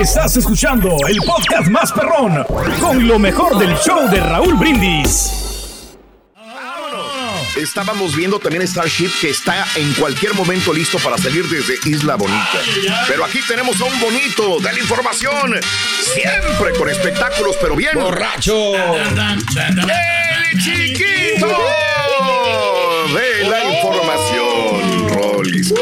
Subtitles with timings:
[0.00, 2.42] Estás escuchando el podcast más perrón
[2.80, 5.30] con lo mejor del show de Raúl Brindis.
[7.54, 12.62] Estábamos viendo también Starship que está en cualquier momento listo para salir desde Isla Bonita.
[13.08, 15.60] Pero aquí tenemos a un bonito de la información.
[16.14, 17.92] Siempre con espectáculos, pero bien.
[17.94, 18.74] ¡Borracho!
[18.74, 21.46] ¡El chiquito!
[23.12, 25.74] De la información, Rollis.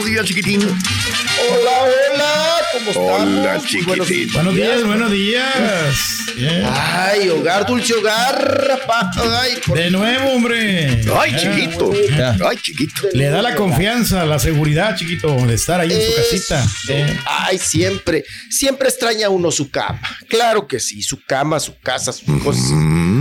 [0.00, 0.62] buenos días, chiquitín.
[0.62, 3.20] Hola, hola, ¿cómo estamos?
[3.20, 4.34] Hola, Muy buenos chiquitito.
[4.34, 5.54] Buenos días, buenos días.
[6.72, 9.16] Ay, hogar, dulce hogar, rapaz.
[9.18, 11.02] Ay, por- De nuevo, hombre.
[11.18, 11.92] Ay, chiquito.
[12.48, 13.02] Ay, chiquito.
[13.12, 16.66] Le da la confianza, la seguridad, chiquito, de estar ahí en su casita.
[17.26, 20.00] Ay, siempre, siempre extraña uno su cama.
[20.28, 22.70] Claro que sí, su cama, su casa, sus cosas.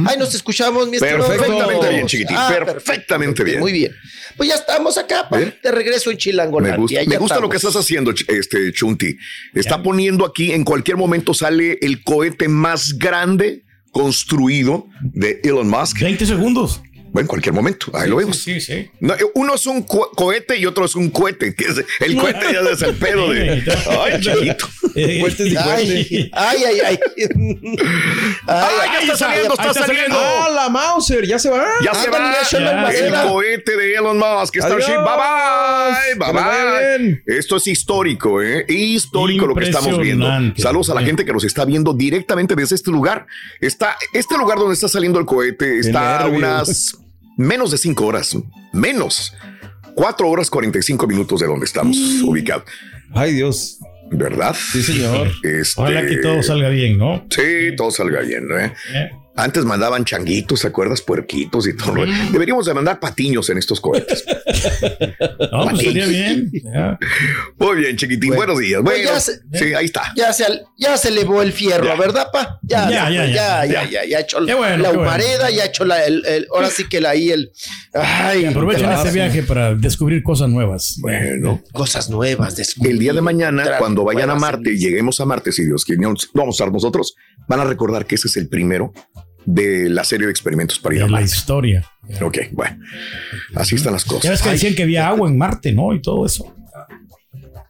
[0.08, 2.73] Ay, nos escuchamos, mi estimado Perfectamente bien, chiquitín, perfecto.
[2.73, 3.59] perfectamente bien.
[3.59, 3.95] Muy bien.
[4.38, 5.58] Pues ya estamos acá, pa, ¿Eh?
[5.64, 6.77] de regreso en Me Chilangolandia.
[6.77, 9.17] gusta, me gusta lo que estás haciendo, este Chunti.
[9.54, 15.99] Está poniendo aquí, en cualquier momento sale el cohete más grande construido de Elon Musk.
[16.02, 16.81] 20 segundos.
[17.11, 18.37] Bueno, en cualquier momento, ahí lo vemos.
[18.37, 18.87] Sí, sí.
[18.99, 21.55] No, uno es un co- cohete y otro es un cohete.
[21.55, 23.64] que es- el cohete ya es el pedo de.
[23.99, 24.67] Ay, chiquito.
[24.94, 27.00] Fuertes y Ay, ay, ay, ay.
[28.48, 30.17] Ay, ya está saliendo, está saliendo.
[30.20, 31.66] Ah, la Mauser, ya se va.
[31.83, 33.28] Ya se va el ya.
[33.28, 34.98] cohete de Elon Musk, Starship.
[34.98, 36.33] Bye bye.
[36.33, 37.23] Bye bye.
[37.26, 38.66] Esto es histórico, ¿eh?
[38.67, 40.28] Histórico lo que estamos viendo.
[40.58, 43.28] Saludos a la gente que nos está viendo directamente desde este lugar.
[43.60, 46.98] Está, este lugar donde está saliendo el cohete está a unas
[47.38, 48.38] menos de cinco horas.
[48.73, 49.33] Menos.
[49.95, 52.64] Cuatro horas 45 minutos de donde estamos ubicados.
[53.14, 53.80] Ay, Dios.
[54.11, 54.55] ¿Verdad?
[54.55, 55.31] Sí, señor.
[55.43, 57.25] Este, Ojalá que todo salga bien, ¿no?
[57.30, 58.73] Sí, todo salga bien, ¿eh?
[58.93, 59.09] Eh.
[59.42, 61.02] Antes mandaban changuitos, ¿te acuerdas?
[61.02, 61.94] Puerquitos y todo.
[62.32, 64.23] Deberíamos de mandar patiños en estos cohetes.
[65.52, 66.52] No, pues estaría bien.
[67.58, 68.30] Muy bien, chiquitín.
[68.36, 68.82] Bueno, Buenos días.
[68.83, 70.14] pues Bueno, ya se- sí, ahí está.
[70.16, 70.44] Ya se,
[70.78, 71.95] ya se elevó el fierro, Ya.
[71.95, 72.60] ¿verdad, pa?
[72.61, 73.89] Ya, Ya, ya, ya, ya, ya, ya, ya.
[73.89, 75.02] ya, ya ha hecho bueno, la qué bueno.
[75.02, 77.52] humareda, ya ha hecho la, el, el- ahora sí que la ahí el,
[77.94, 80.98] ay, Aprovechen este viaje para descubrir cosas nuevas.
[81.02, 82.55] Bueno, cosas nuevas.
[82.55, 85.86] descubrir, el día de mañana, cuando vayan a Marte y lleguemos a Marte, si Dios
[85.86, 87.16] quiere, vamos a estar nosotros,
[87.48, 88.94] van a recordar que ese es el primero
[89.45, 91.86] de la serie de experimentos para ir a De la historia.
[92.22, 92.77] Ok, bueno,
[93.55, 94.42] así están las Ya ves cosas.
[94.42, 95.94] que decían que había agua en Marte, ¿no?
[95.94, 96.54] Y todo eso.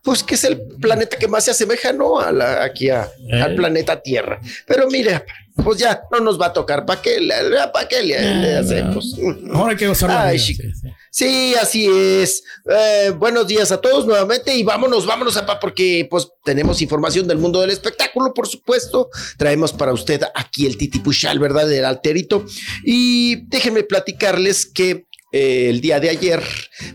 [0.04, 2.20] Pues que es el planeta que más se asemeja, ¿no?
[2.20, 3.42] A la, aquí a- Eh.
[3.42, 4.40] al planeta Tierra.
[4.66, 5.24] Pero mire,
[5.64, 6.86] pues ya no nos va a tocar.
[6.86, 7.34] ¿Para qué, le-
[7.74, 9.18] ¿para qué le, le hacemos?
[9.52, 10.64] Ahora hay que gozar la Ay, vida, chico.
[10.64, 10.88] sí, sí.
[11.12, 12.44] Sí, así es.
[12.70, 17.40] Eh, buenos días a todos nuevamente y vámonos, vámonos a porque pues tenemos información del
[17.40, 19.10] mundo del espectáculo, por supuesto.
[19.38, 21.68] Traemos para usted aquí el Titi Puchal, ¿verdad?
[21.68, 22.46] Del alterito.
[22.84, 26.42] Y déjenme platicarles que eh, el día de ayer,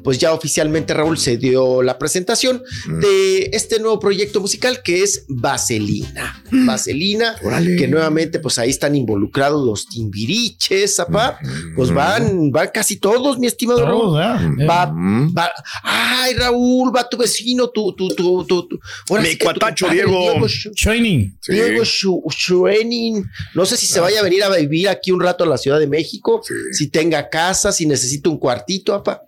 [0.02, 2.98] pues ya oficialmente Raúl se dio la presentación Mm.
[3.00, 6.42] de este nuevo proyecto musical que es Vaselina.
[6.50, 7.76] Vaselina, Órale.
[7.76, 11.38] que nuevamente pues ahí están involucrados los timbiriches, zapá.
[11.76, 11.94] Pues Mm.
[11.94, 14.20] van, van casi todos, mi estimado Raúl.
[14.20, 15.34] Eh, Va, Mm.
[15.36, 15.50] va.
[15.82, 19.88] Ay, Raúl, va tu vecino, tu, tu, tu, tu, tu- ahora Mi sí tu cuatacho,
[19.88, 20.34] Diego.
[20.46, 21.36] Sch- Shining.
[21.40, 21.52] Sí.
[21.52, 23.24] Diego Schwenin.
[23.54, 25.78] No sé si se vaya a venir a vivir aquí un rato a la Ciudad
[25.78, 26.54] de México, Sí.
[26.72, 29.22] si tenga casa, si necesita un cuartito, apa,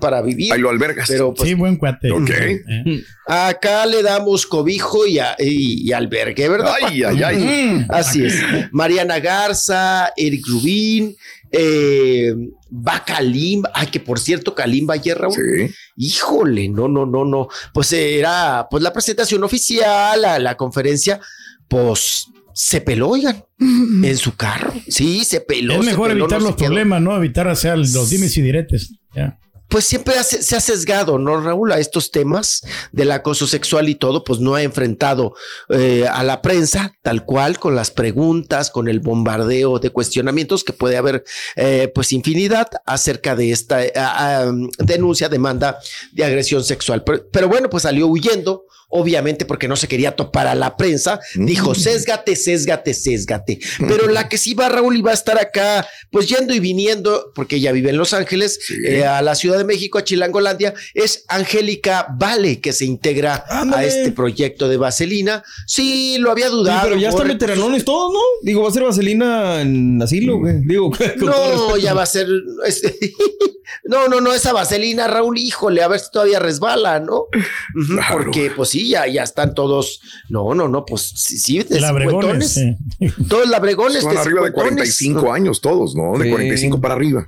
[0.00, 0.52] para vivir.
[0.52, 1.08] Ahí lo albergas.
[1.08, 2.10] Pero pues sí, buen cuate.
[2.10, 2.30] Ok.
[2.30, 3.04] Eh.
[3.26, 6.72] acá le damos cobijo y, a- y- y albergue, ¿verdad?
[6.82, 7.86] Ay, ay, ay.
[7.90, 8.34] Así es.
[8.72, 11.14] Mariana Garza, Eric Rubín,
[11.50, 12.34] eh,
[12.72, 13.70] va Kalimba.
[13.74, 15.34] Ay, que por cierto, Kalimba ayer, Raúl.
[15.34, 15.74] Sí.
[15.96, 17.48] Híjole, no, no, no, no.
[17.74, 21.20] Pues era pues la presentación oficial, la, la conferencia,
[21.68, 24.72] pues se peló, oigan, en su carro.
[24.88, 25.74] Sí, se peló.
[25.74, 26.66] Es mejor peló, evitar no los quedó.
[26.68, 27.16] problemas, ¿no?
[27.16, 28.92] Evitar hacer los dimes y diretes.
[29.14, 29.38] Ya.
[29.68, 31.72] Pues siempre hace- se ha sesgado, ¿no, Raúl?
[31.72, 32.60] A estos temas
[32.92, 35.34] del acoso sexual y todo, pues no ha enfrentado
[35.70, 40.74] eh, a la prensa tal cual, con las preguntas, con el bombardeo de cuestionamientos que
[40.74, 41.24] puede haber,
[41.56, 45.78] eh, pues infinidad acerca de esta eh, ah, ah, denuncia, demanda
[46.12, 47.02] de agresión sexual.
[47.02, 48.64] Pero, pero bueno, pues salió huyendo.
[48.94, 53.58] Obviamente porque no se quería topar a la prensa, dijo, sésgate, sésgate, sésgate.
[53.88, 57.56] Pero la que sí va, Raúl, iba a estar acá, pues yendo y viniendo, porque
[57.56, 62.06] ella vive en Los Ángeles, eh, a la Ciudad de México, a Chilangolandia, es Angélica
[62.18, 65.42] Vale, que se integra a este proyecto de Vaselina.
[65.66, 66.82] Sí, lo había Sí, dudado.
[66.82, 68.20] pero ya están veteranones todos, ¿no?
[68.42, 70.56] Digo, va a ser vaselina en asilo, güey.
[70.66, 72.26] Digo, con todo No, ya va a ser.
[72.66, 72.82] es-
[73.84, 77.24] no, no, no, esa vaselina, Raúl, híjole, a ver si todavía resbala, ¿no?
[77.88, 78.24] Claro.
[78.24, 80.00] Porque, pues sí, ya, ya están todos.
[80.28, 82.76] No, no, no, pues sí, sí, de Labregones, sí.
[83.28, 84.02] Todos labregones.
[84.02, 84.96] Son arriba de cincuentones.
[84.96, 86.18] 45 años todos, ¿no?
[86.18, 86.30] De Sí.
[86.30, 87.26] 45 para arriba.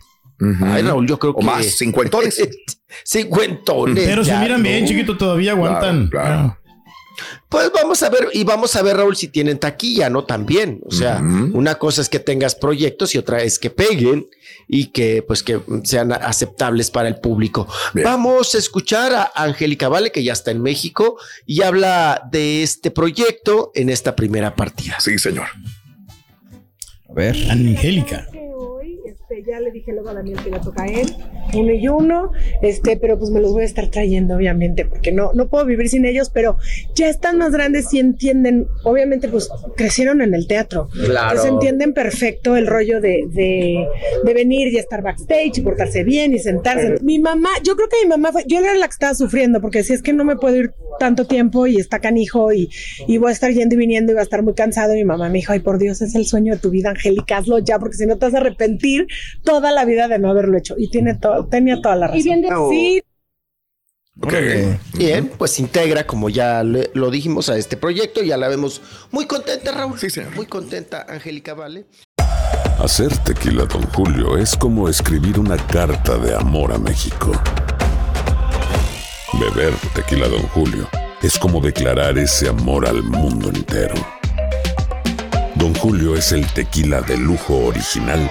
[0.63, 1.47] Ay, Raúl, yo creo O que.
[1.47, 2.37] más, cincuentones.
[3.05, 4.05] cincuentones.
[4.05, 6.09] Pero se miran bien, chiquito, todavía aguantan.
[6.09, 6.57] Claro, claro.
[6.57, 6.61] Ah.
[7.49, 10.25] Pues vamos a ver, y vamos a ver, Raúl, si tienen taquilla, ¿no?
[10.25, 10.81] También.
[10.85, 14.27] O sea, una cosa es que tengas proyectos y otra es que peguen
[14.69, 17.69] y que, pues, que sean aceptables para el público.
[17.93, 18.05] Bien.
[18.05, 22.91] Vamos a escuchar a Angélica Vale, que ya está en México y habla de este
[22.91, 24.99] proyecto en esta primera partida.
[25.01, 25.47] Sí, señor.
[27.09, 27.37] A ver.
[27.51, 28.27] Angélica.
[29.25, 31.07] Este, ya le dije luego a Daniel que le toca a él,
[31.55, 32.31] uno y uno,
[32.61, 35.89] este, pero pues me los voy a estar trayendo, obviamente, porque no, no puedo vivir
[35.89, 36.57] sin ellos, pero
[36.95, 40.89] ya están más grandes y entienden, obviamente, pues crecieron en el teatro.
[40.95, 43.87] Entonces entienden perfecto el rollo de, de,
[44.25, 46.97] de venir y estar backstage y portarse bien y sentarse.
[47.03, 49.85] Mi mamá, yo creo que mi mamá fue, yo era la que estaba sufriendo, porque
[49.85, 52.69] si es que no me puedo ir tanto tiempo y está canijo y,
[53.07, 54.93] y voy a estar yendo y viniendo y voy a estar muy cansado.
[54.95, 57.39] Y mi mamá me dijo, ay, por Dios, es el sueño de tu vida, Angélica,
[57.39, 59.07] hazlo ya, porque si no te vas a arrepentir
[59.43, 60.75] toda la vida de no haberlo hecho.
[60.79, 62.23] Y tiene todo, tenía toda la razón.
[62.71, 63.03] Sí.
[64.21, 64.79] Órale.
[64.97, 68.23] Bien, pues se integra, como ya le- lo dijimos, a este proyecto.
[68.23, 68.81] Ya la vemos
[69.11, 69.99] muy contenta, Raúl.
[69.99, 70.35] Sí, señor.
[70.37, 71.87] Muy contenta, Angélica Vale.
[72.79, 77.33] Hacer tequila, Don Julio, es como escribir una carta de amor a México.
[79.41, 80.89] Beber tequila, Don Julio,
[81.23, 83.95] es como declarar ese amor al mundo entero.
[85.57, 88.31] Don Julio es el tequila de lujo original,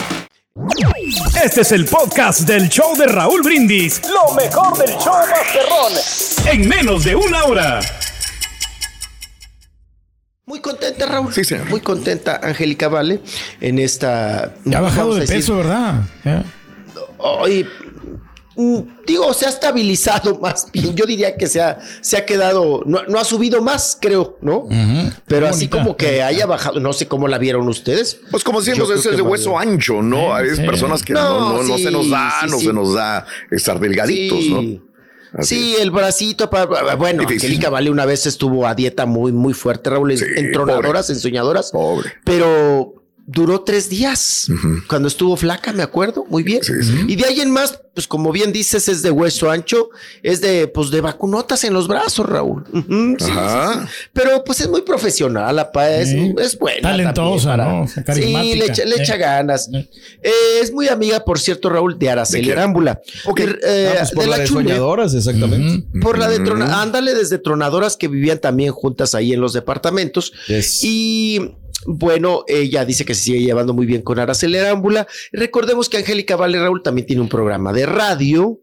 [1.41, 4.01] Este es el podcast del show de Raúl Brindis.
[4.03, 5.93] Lo mejor del show Masterrón.
[6.51, 7.79] En menos de una hora.
[10.45, 11.33] Muy contenta, Raúl.
[11.33, 11.69] Sí, señor.
[11.69, 13.21] Muy contenta, Angélica Vale,
[13.61, 14.53] en esta.
[14.65, 16.01] Ya ha bajado de decir, peso, ¿verdad?
[16.25, 18.17] Ay, mm,
[19.05, 20.95] digo, se ha estabilizado más bien.
[20.95, 24.67] Yo diría que se ha, se ha quedado, no, no ha subido más, creo, ¿no?
[25.27, 25.77] Pero así bonita.
[25.77, 28.19] como que haya bajado, no sé cómo la vieron ustedes.
[28.29, 30.37] Pues como decimos, es de hueso ancho, ¿no?
[30.43, 30.61] Sí, sí.
[30.63, 32.65] personas que No, no, no, sí, se nos da, sí, no sí.
[32.65, 34.49] se nos da estar delgaditos, Sí.
[34.51, 34.91] ¿no?
[35.33, 36.95] Así Sí, el bracito para.
[36.95, 37.47] Bueno, Difícil.
[37.51, 41.71] Angélica Vale una vez estuvo a dieta muy, muy fuerte, Raúl, Sí, entronadoras, ensoñadoras.
[41.71, 42.11] Pobre.
[42.25, 44.47] Pero duró tres días
[44.87, 46.63] cuando estuvo flaca, me acuerdo, muy bien.
[46.63, 47.05] Sí, sí.
[47.07, 49.89] Y de ahí en más, pues como bien dices, es de hueso ancho,
[50.23, 52.63] es de, pues de vacunotas en los brazos, Raúl.
[53.19, 53.73] Sí, Ajá.
[53.73, 54.09] sí, sí.
[54.13, 56.33] Pero pues es muy profesional, apa, es, Sí.
[56.39, 56.89] es buena.
[56.89, 57.87] Talentosa, ¿no?
[57.87, 58.55] Sí, Carismática.
[58.55, 59.19] le echa, le echa Sí.
[59.19, 59.65] ganas.
[59.65, 59.89] Sí.
[60.23, 62.51] Eh, es muy amiga, por cierto, Raúl, de Araceli.
[62.51, 63.01] Arámbula.
[63.37, 64.63] Eh, Ah, pues por de la la de Chule.
[64.69, 65.85] soñadoras, exactamente.
[66.01, 66.45] Por la de Ujú.
[66.45, 70.33] Trona- ándale desde tronadoras que vivían también juntas ahí en los departamentos.
[70.47, 70.83] Yes.
[70.83, 75.07] Y bueno, ella dice que se sigue llevando muy bien con Araceli Arámbula.
[75.31, 78.59] Recordemos que Angélica Vale Raúl también tiene un programa de radio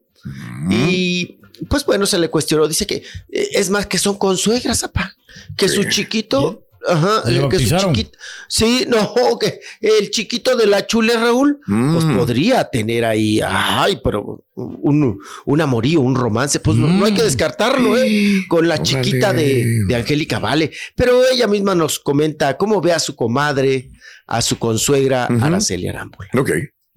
[0.70, 2.68] y pues bueno, se le cuestionó.
[2.68, 5.16] Dice que eh, es más que son consuegras, apa,
[5.56, 6.64] que su chiquito.
[6.88, 8.18] Ajá, ¿Le que su chiquito.
[8.48, 12.16] Sí, no, que el chiquito de la chule Raúl, pues Mm.
[12.16, 17.22] podría tener ahí, ay, pero un, un amorío, un romance, pues no, no hay que
[17.22, 18.44] descartarlo, ¿eh?
[18.48, 18.82] Con la Órale.
[18.88, 20.70] chiquita de, de Angélica Vale.
[20.96, 23.90] Pero ella misma nos comenta cómo ve a su comadre,
[24.26, 25.44] a su consuegra, Ujú.
[25.44, 26.28] Araceli Arámbula.
[26.36, 26.50] Ok.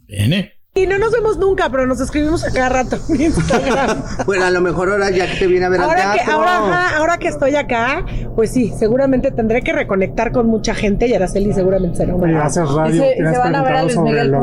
[0.07, 0.60] Viene.
[0.73, 4.03] Y no nos vemos nunca, pero nos escribimos a cada rato en Instagram.
[4.25, 6.33] Bueno, a lo mejor ahora ya que te viene a ver al Ahora que, teatro.
[6.33, 8.05] ahora, ajá, ahora que estoy acá,
[8.37, 12.25] pues sí, seguramente tendré que reconectar con mucha gente y Araceli seguramente será una.
[12.25, 14.33] Oye, haces radio, Y se- van a ver a Luis sobre Miguel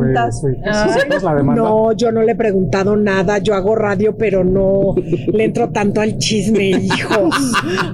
[0.66, 1.42] Ah.
[1.54, 3.38] No, yo no le he preguntado nada.
[3.38, 4.94] Yo hago radio, pero no
[5.32, 7.34] le entro tanto al chisme, hijos.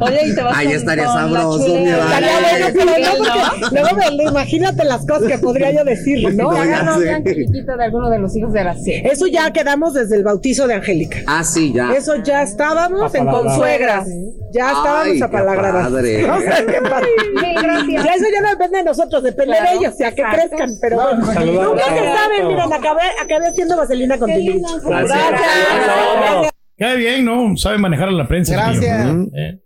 [0.00, 3.71] Oye, y te vas Ahí con- estaría con sabroso, mi Estaría bueno, pero no, porque
[3.81, 6.49] luego me- imagínate las cosas que podría yo decir, ¿no?
[6.49, 9.02] Un gran chiquito de alguno de los hijos de Araceli.
[9.11, 11.19] Eso ya quedamos desde el bautizo de Angélica.
[11.26, 11.93] Ah, sí, ya.
[11.93, 14.07] Eso ya estábamos en consuegras.
[14.52, 15.90] Ya estábamos apalabradas.
[15.90, 16.31] padre.
[16.31, 17.09] O sea, qué padre.
[17.35, 18.04] Mil gracias.
[18.04, 20.57] Ya eso ya no depende de nosotros, depende Claro, de ellos, o sea, que exacto.
[20.57, 20.71] crezcan.
[20.81, 21.69] Pero bueno, Saludamos.
[21.71, 22.45] nunca se sabe.
[22.45, 24.31] Miren, acabé, acabé haciendo vaselina con.
[24.31, 26.52] Gracias.
[26.76, 27.57] Cae bien, ¿no?
[27.57, 28.54] Sabe manejar a la prensa.
[28.54, 29.07] Gracias.
[29.37, 29.61] Eh.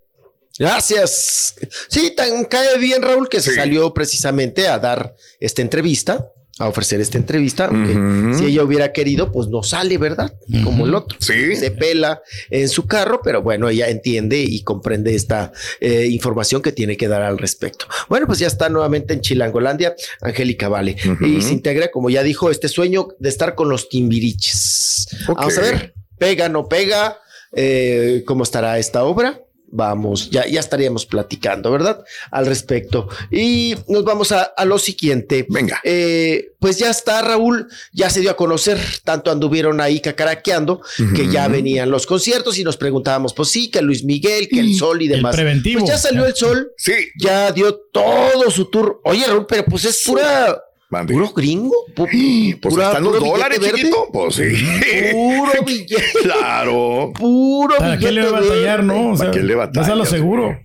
[0.59, 1.55] Gracias.
[1.89, 7.01] Sí, tan cae bien, Raúl, que se salió precisamente a dar esta entrevista, a ofrecer
[7.01, 7.67] esta entrevista.
[7.67, 8.39] aunque Ujú.
[8.39, 10.33] Si ella hubiera querido, pues no sale, ¿verdad?
[10.65, 11.19] Como el otro.
[11.21, 11.57] Sí.
[11.57, 16.73] Se pela en su carro, pero bueno, ella entiende y comprende esta eh, información que
[16.73, 17.87] tiene que dar al respecto.
[18.09, 20.97] Bueno, pues ya está nuevamente en Chilangolandia, Angélica Vale.
[21.21, 25.09] Y se integra, como ya dijo, este sueño de estar con los timbiriches.
[25.27, 27.19] Vamos a ver, pega, no pega,
[27.55, 29.41] eh, cómo estará esta obra.
[29.71, 32.03] Vamos, ya, ya estaríamos platicando, ¿verdad?
[32.31, 33.09] Al respecto.
[33.31, 35.47] Y nos vamos a, a lo siguiente.
[35.49, 35.81] Venga.
[35.85, 40.81] Eh, pues ya está, Raúl, ya se dio a conocer, tanto anduvieron ahí cacaraqueando,
[41.15, 44.75] que ya venían los conciertos y nos preguntábamos, pues sí, que Luis Miguel, que el
[44.75, 45.37] sol y El demás.
[45.37, 45.81] preventivo.
[45.81, 46.93] Pues ya salió el sol, Sí.
[47.21, 49.01] ya dio todo su tour.
[49.05, 50.61] Oye, Raúl, pero pues es pura,
[50.91, 51.13] Mande.
[51.13, 51.75] puro gringo.
[51.95, 52.09] pu-
[52.63, 53.89] Pues pura- están los puro dólares, billete verde.
[53.91, 54.09] chiquito.
[54.13, 55.13] Pues sí.
[55.13, 57.13] Puro billete, Claro.
[57.19, 58.95] puro ¿Para qué le va a billete batallar, no?
[59.13, 60.59] O ¿Para sea, qué le vas a lo seguro.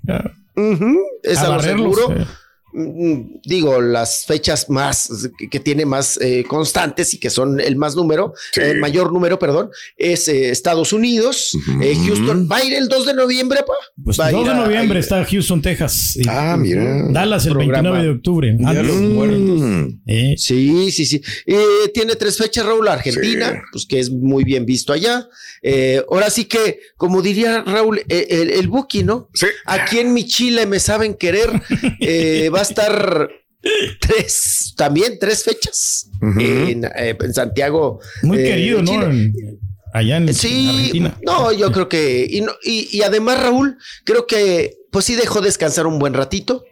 [1.24, 2.22] Es A a lo barrerlos, seguro.
[2.22, 2.25] eh.
[2.74, 7.96] Mm, Digo, las fechas más que, tiene más eh, constantes y que son el más
[7.96, 8.62] número, Sí.
[8.62, 12.48] el mayor número, perdón, es eh, Estados Unidos, eh, Houston.
[12.51, 13.74] ¿Va a ir el 2 de noviembre, pa?
[14.03, 16.15] Pues Va a 2 ir de noviembre a- está Houston, Texas.
[16.15, 16.84] Y Ah, mira.
[17.12, 17.92] Dallas el Programa.
[17.92, 18.58] 29 de octubre.
[18.65, 19.94] Ah, mm, muertos.
[20.08, 20.36] eh.
[20.38, 21.22] Sí, sí, sí.
[21.46, 23.58] Eh, tiene tres fechas, Raúl, Argentina, Sí.
[23.72, 25.27] pues que es muy bien visto allá.
[25.62, 29.30] Eh, ahora sí que, como diría Raúl, eh, el, el Buki, ¿no?
[29.34, 29.48] Sí.
[29.65, 31.50] Aquí en mi Chile me saben querer.
[32.01, 33.29] eh, va a estar
[34.00, 38.00] tres, también tres fechas en, eh, en Santiago.
[38.22, 39.03] Muy eh, querido, ¿no?
[39.03, 39.34] En-
[39.93, 41.17] allá en Sí, Argentina.
[41.24, 45.41] no, yo creo que, y, no- y, y además Raúl, creo que pues sí dejó
[45.41, 46.63] descansar un buen ratito.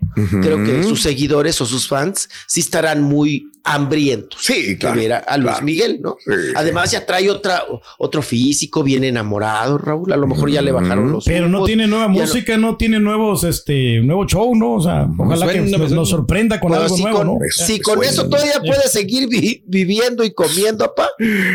[0.42, 5.00] Creo que sus seguidores o sus fans sí estarán muy hambrientos Sí, claro.
[5.00, 5.66] ver a, a Luis claro.
[5.66, 6.18] Miguel, ¿no?
[6.26, 6.32] Sí.
[6.56, 7.64] Además ya trae otra,
[8.00, 10.12] otro físico, bien enamorado, Raúl.
[10.12, 12.76] A lo mejor ya le bajaron los Pero no tiene nueva no- música, no.
[12.78, 14.74] tiene nuevos, este, nuevo show, ¿no?
[14.74, 15.96] O sea, ojalá suena, que nos, suena.
[15.96, 17.34] nos sorprenda con Pues algo si nuevo, con, ¿no?
[17.52, 18.12] si Eso con suena.
[18.12, 18.68] eso todavía Sí.
[18.68, 21.10] puede seguir vi- viviendo y comiendo, papá,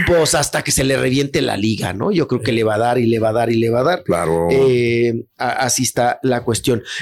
[0.07, 2.13] pues hasta que se le reviente la liga, ¿no?
[2.13, 3.81] Yo creo que le va a dar y le va a dar y le va
[3.81, 4.05] a dar.
[4.05, 4.47] Claro.
[4.51, 6.56] Eh, a- así está la cuestión.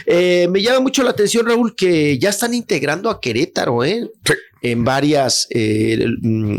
[0.07, 4.11] Eh, me llama mucho la atención, Raúl, que ya están integrando a Querétaro, ¿eh?
[4.25, 4.35] Sí.
[4.63, 6.57] En varias eh, mm,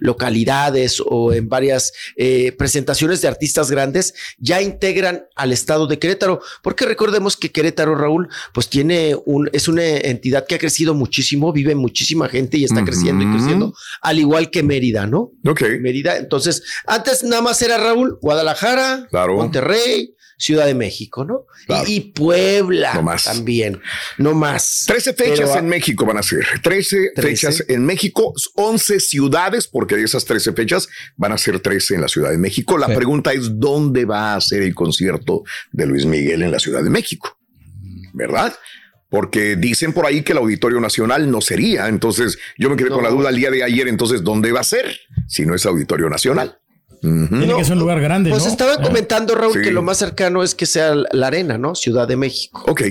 [0.00, 6.40] localidades o en varias eh, presentaciones de artistas grandes, ya integran al estado de Querétaro,
[6.64, 11.52] porque recordemos que Querétaro, Raúl, pues tiene un, es una entidad que ha crecido muchísimo,
[11.52, 15.30] vive muchísima gente y está creciendo y creciendo, al igual que Mérida, ¿no?
[15.46, 15.62] Ok.
[15.80, 16.16] Mérida.
[16.16, 19.36] Entonces, antes nada más era Raúl, Guadalajara, Claro.
[19.36, 21.46] Monterrey, Ciudad de México, ¿no?
[21.66, 21.84] Claro.
[21.88, 23.24] Y, Puebla No más.
[23.24, 23.80] también,
[24.18, 24.84] no más.
[24.86, 26.46] 13 fechas Pero, en México van a ser.
[26.62, 27.28] 13, 13.
[27.30, 32.02] fechas en México, 11 ciudades, porque de esas 13 fechas van a ser 13 en
[32.02, 32.78] la Ciudad de México.
[32.78, 32.94] La Sí.
[32.94, 35.42] pregunta es, ¿dónde va a ser el concierto
[35.72, 37.36] de Luis Miguel en la Ciudad de México?
[38.14, 38.54] ¿Verdad?
[39.10, 41.88] Porque dicen por ahí que el Auditorio Nacional no sería.
[41.88, 43.88] Entonces, yo me quedé con la duda el día de ayer.
[43.88, 44.98] Entonces, ¿dónde va a ser?
[45.26, 46.58] Si no es Auditorio Nacional.
[47.02, 47.38] Ujú.
[47.38, 48.50] Tiene que ser un lugar grande, Pues ¿no?
[48.50, 48.86] estaban Eh.
[48.86, 49.60] comentando, Raúl, Sí.
[49.62, 51.74] que lo más cercano es que sea la arena, ¿no?
[51.74, 52.64] Ciudad de México.
[52.66, 52.82] Ok,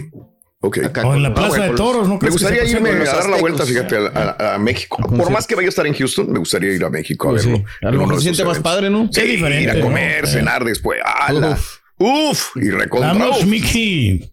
[0.62, 0.78] ok.
[0.86, 2.14] Acá O en con la Plaza bueno, de Toros, ¿no?
[2.16, 4.98] Me ¿Crees que gustaría irme a dar la vuelta, fíjate, a, a- a México.
[4.98, 7.44] Por más que vaya a estar en Houston, me gustaría ir a México a Pues
[7.44, 7.50] sí.
[7.52, 7.66] verlo.
[7.82, 9.10] A lo mejor se siente más padre, ¿no?
[9.12, 10.28] Sí, Sí, diferente, ir a comer, Eh.
[10.28, 11.00] cenar después.
[11.06, 11.58] ¡Hala!
[12.00, 13.14] Uf, y recontra.
[13.14, 13.46] Vamos, uf.
[13.46, 14.30] Mickey.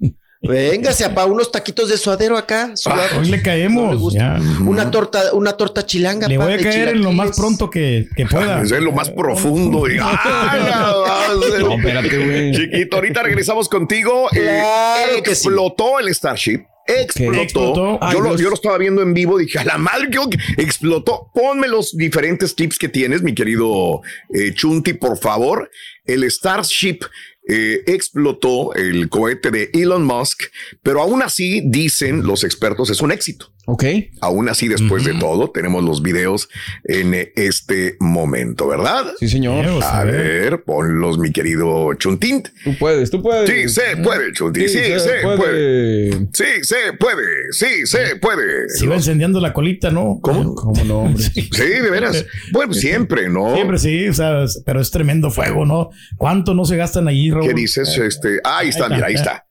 [0.48, 2.76] Véngase para unos taquitos de suadero acá.
[2.76, 3.12] sudados.
[3.18, 3.90] Hoy le No caemos.
[3.90, 4.38] le gusta.
[4.38, 4.62] ya.
[4.64, 6.28] Una torta, una torta chilanga.
[6.28, 8.62] Le pa, voy a caer en lo más pronto que, que pueda.
[8.62, 9.88] Eso es lo más profundo.
[9.88, 10.94] y- ¡Hala!
[11.60, 12.52] No, espérate, güey.
[12.52, 14.28] Chiquito, ahorita regresamos contigo.
[14.32, 15.30] Eh, Claro sí.
[15.30, 16.60] explotó el Starship.
[16.86, 17.40] Explotó.
[17.42, 17.74] Explotó.
[17.92, 19.38] Yo, Ay, lo, yo lo estaba viendo en vivo.
[19.38, 20.18] Dije, a la madre que
[20.62, 21.30] explotó.
[21.32, 24.02] Ponme los diferentes clips que tienes, mi querido
[24.34, 25.70] eh, Chunti, por favor.
[26.04, 26.98] El Starship
[27.46, 30.44] eh, explotó el cohete de Elon Musk,
[30.82, 33.53] pero aún así dicen los expertos es un éxito.
[33.66, 33.84] Ok.
[34.20, 36.48] Aún así, después de todo, tenemos los videos
[36.84, 39.06] en este momento, ¿verdad?
[39.18, 39.64] Sí, señor.
[39.82, 42.48] A ver, ponlos, mi querido Chuntint.
[42.62, 43.48] Tú puedes, tú puedes.
[43.48, 44.68] Sí, se puede, Chunti.
[44.68, 46.12] Sí, se, puede.
[46.32, 47.52] Sí, se puede.
[47.52, 48.68] Sí, se puede.
[48.68, 50.18] Se iba encendiendo la colita, ¿no?
[50.20, 50.54] ¿Cómo?
[50.54, 51.22] ¿Cómo no, hombre?
[51.22, 52.24] Sí, de veras.
[52.52, 53.54] Bueno, siempre, ¿no?
[53.54, 55.90] Siempre sí, o sea, pero es tremendo fuego, ¿no?
[56.16, 57.46] ¿Cuánto no se gastan allí, Raúl?
[57.46, 57.96] ¿Qué dices?
[57.96, 59.46] Este, ahí está, mira, ahí está.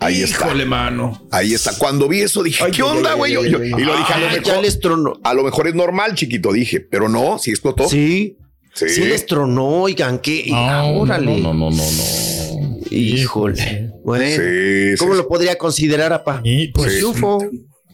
[0.00, 0.46] Ahí está.
[0.46, 1.26] Híjole, mano.
[1.32, 1.76] Ahí está.
[1.76, 3.32] Cuando vi eso dije, Ay, ¿qué onda, güey?
[3.32, 4.42] Y lo dije, a lo Ah, mejor.
[4.44, 5.14] ya les tronó.
[5.24, 7.88] A lo mejor es normal, chiquito, dije, pero no, sí explotó.
[7.88, 8.36] Sí.
[8.74, 8.88] Sí.
[8.90, 10.42] Sí les tronó, oigan, ¿qué?
[10.46, 11.40] Y- ah, No, órale.
[11.40, 12.78] No, no, no, no.
[12.90, 13.90] Híjole.
[14.04, 15.18] Bueno, Sí, sí, ¿cómo sí.
[15.18, 16.40] lo podría considerar, apá?
[16.44, 17.02] Y pues,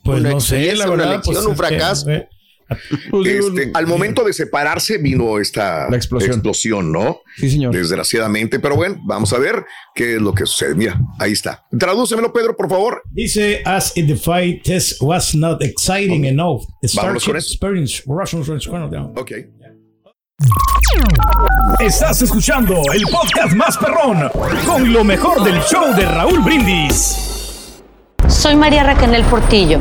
[0.05, 1.13] pues una no sé, la una verdad.
[1.15, 2.11] lección, pues, un que, fracaso.
[2.11, 2.35] eh, Pues
[3.25, 6.93] Este, al momento de separarse vino esta La explosión.
[6.93, 7.21] ¿no?
[7.37, 7.75] Sí, señor.
[7.75, 10.75] Desgraciadamente, pero bueno, vamos a ver qué es lo que sucede.
[10.75, 11.65] Mira, ahí está.
[11.79, 13.03] Tradúcemelo, Pedro, por favor.
[13.11, 17.37] Dice, as if the fight test was not exciting enough, Vámonos con.
[17.37, 18.43] Experience Russian.
[19.17, 19.33] Ok.
[21.81, 24.29] Estás escuchando el podcast más perrón
[24.67, 27.81] con lo mejor del show de Raúl Brindis.
[28.29, 29.81] Soy María Raquel Portillo.